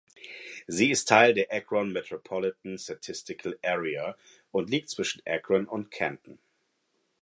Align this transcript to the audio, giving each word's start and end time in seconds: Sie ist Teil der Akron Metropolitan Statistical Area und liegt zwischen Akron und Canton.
Sie 0.65 0.89
ist 0.89 1.09
Teil 1.09 1.35
der 1.35 1.53
Akron 1.53 1.93
Metropolitan 1.93 2.79
Statistical 2.79 3.59
Area 3.63 4.17
und 4.51 4.67
liegt 4.71 4.89
zwischen 4.89 5.21
Akron 5.27 5.67
und 5.67 5.91
Canton. 5.91 6.39